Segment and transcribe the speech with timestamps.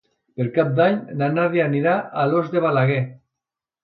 [0.39, 2.97] Per Cap d'Any na Nàdia anirà a Alòs de Balaguer.